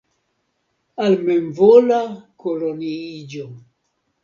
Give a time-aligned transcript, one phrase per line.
[1.07, 2.01] Al memvola
[2.47, 3.49] koloniiĝo.